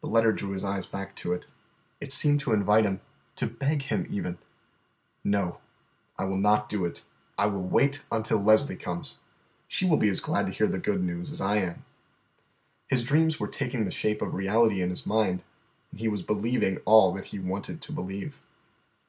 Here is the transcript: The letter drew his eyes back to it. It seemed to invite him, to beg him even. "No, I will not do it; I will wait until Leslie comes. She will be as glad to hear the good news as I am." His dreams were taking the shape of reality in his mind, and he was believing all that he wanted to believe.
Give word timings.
The 0.00 0.06
letter 0.06 0.30
drew 0.30 0.52
his 0.52 0.62
eyes 0.62 0.86
back 0.86 1.16
to 1.16 1.32
it. 1.32 1.44
It 2.00 2.12
seemed 2.12 2.38
to 2.38 2.52
invite 2.52 2.84
him, 2.84 3.00
to 3.34 3.48
beg 3.48 3.82
him 3.82 4.06
even. 4.08 4.38
"No, 5.24 5.58
I 6.16 6.22
will 6.26 6.36
not 6.38 6.68
do 6.68 6.84
it; 6.84 7.02
I 7.36 7.46
will 7.46 7.64
wait 7.66 8.04
until 8.12 8.38
Leslie 8.38 8.76
comes. 8.76 9.18
She 9.66 9.84
will 9.84 9.96
be 9.96 10.08
as 10.08 10.20
glad 10.20 10.46
to 10.46 10.52
hear 10.52 10.68
the 10.68 10.78
good 10.78 11.02
news 11.02 11.32
as 11.32 11.40
I 11.40 11.56
am." 11.56 11.84
His 12.86 13.02
dreams 13.02 13.40
were 13.40 13.48
taking 13.48 13.84
the 13.86 13.90
shape 13.90 14.22
of 14.22 14.34
reality 14.34 14.82
in 14.82 14.90
his 14.90 15.04
mind, 15.04 15.42
and 15.90 15.98
he 15.98 16.06
was 16.06 16.22
believing 16.22 16.78
all 16.84 17.10
that 17.14 17.26
he 17.34 17.40
wanted 17.40 17.82
to 17.82 17.90
believe. 17.92 18.38